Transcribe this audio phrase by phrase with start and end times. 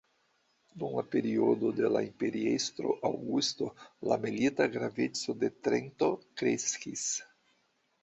[0.83, 3.69] Dum la periodo de la imperiestro Augusto,
[4.13, 7.09] la milita graveco de Trento kreskis.